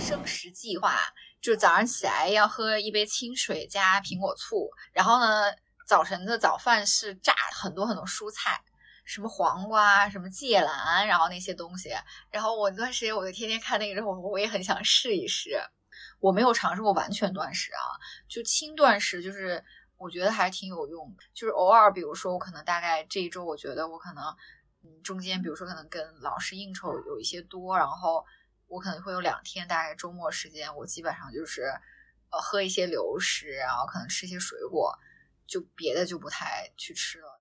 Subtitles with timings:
[0.00, 0.98] 生食计划，
[1.40, 5.52] 就早上起来要喝一杯清水加苹果醋，然后呢，
[5.86, 8.60] 早晨的早饭是炸很多很多蔬菜，
[9.04, 11.90] 什么黄瓜、什么芥蓝，然后那些东西。
[12.30, 15.60] 然后我那段时间我就天天看那个之后，我也很想试一试。
[16.18, 17.84] 我没有尝试过完全断食啊，
[18.28, 19.62] 就轻断食，就是
[19.98, 21.22] 我觉得还是挺有用的。
[21.34, 24.24] 就是偶尔，比如说我可能大概这一周，我觉得我可能
[24.82, 28.24] 嗯中间，比如说可能跟老师应酬有一些多，然后
[28.70, 31.62] 我可能会有两天，大概周末时间，我基本上就是
[32.30, 34.96] 呃喝一些流食，然后可能吃一些水果，
[35.44, 37.40] 就别的就不太去吃了。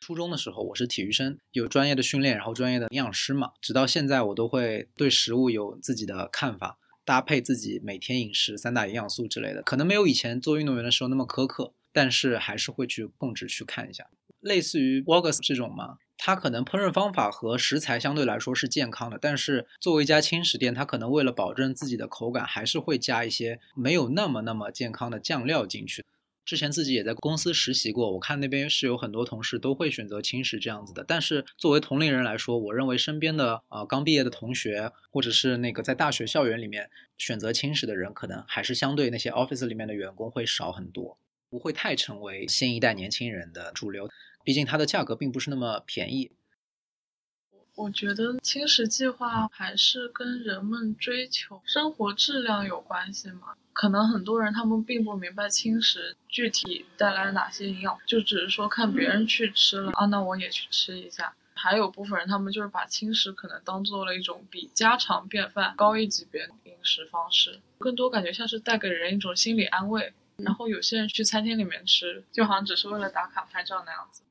[0.00, 6.78] 初中的时候，我是体育生，有专业的训练，然后专业的营养师嘛，直到现在我都会对食物有自己的看法。
[7.04, 14.08] 搭配自己每天饮食三大营养素之类的，可能没有以前做运动员的时候那么苛刻，但是还是会去控制去看一下。
[14.38, 26.04] 类似于 w o g s 这种嘛，它可能烹饪方法和食材相对来说是健康的，但是作为一家轻食店，它可能为了保证自己的口感，还是会加一些没有那么那么健康的酱料进去。
[26.44, 31.02] 之前自己也在公司实习过，我看那边是有很多同事都会选择轻食这样子的。
[31.02, 41.18] 但是作为同龄人来说，我认为身边的呃刚毕业的同学，或者是那个在大学校园里面选择轻食的人，可能还是相对那些 office 里面的员工会少很多，
[41.50, 44.08] 不会太成为新一代年轻人的主流。
[44.44, 46.32] 毕竟它的价格并不是那么便宜。
[47.74, 53.54] 我觉得轻食计划还是跟人们追求生活质量有关系嘛。
[53.72, 61.34] 可能很多人他们并不明白轻食具体带来哪些营养，就只是说看别人去吃了啊，那我也去吃一下。
[61.54, 70.12] 还有部分人他们就是把轻食可能当做了一种比家常便饭高一级别的饮食方式，更多感觉像是带给人一种心理安慰。
[70.36, 74.22] 然后有些人去餐厅里面吃，就好像只是为了打卡拍照那样子。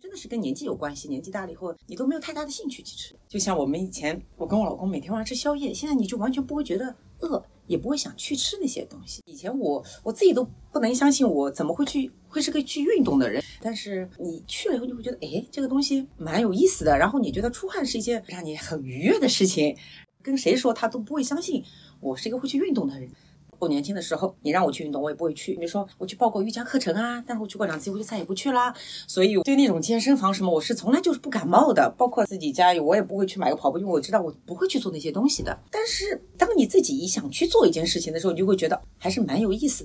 [0.00, 3.14] 真的是跟年纪有关系，年纪大了以后，你都没有太大的兴趣去吃。
[3.28, 9.22] 就像我们以前，我跟我老公每天晚上吃宵夜，现在你就完全不会觉得饿，也不会想去吃那些东西。
[9.26, 13.42] 以前我我自己都不能相信，我怎么会去会是个去运动的人？
[13.60, 16.96] 但是你去了以后，你会觉得，哎，这个东西蛮有意思的。
[16.96, 19.76] 然后你觉得出汗是一件让你很愉悦的事情，
[20.22, 21.64] 跟谁说他都不会相信
[22.00, 23.10] 我是一个会去运动的人。
[23.58, 25.54] 我年轻的时候，你让我去运动，我也不会去。
[25.54, 28.74] 比如说，我去报过瑜伽课程啊，但是我去过两次，我就再也不去啦。
[29.06, 31.92] 所以对那种健身房什么，我是从来就是不感冒的。
[31.96, 35.58] 包括自己家，我也不会去买个跑步，因为我知道我不会去做那些东西的。
[35.70, 39.84] 但是当你自己想去做一件事情的时候，你就会觉得还是蛮有意思